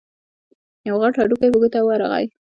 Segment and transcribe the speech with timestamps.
[0.87, 2.25] يو غټ هډوکی په ګوتو ورغی.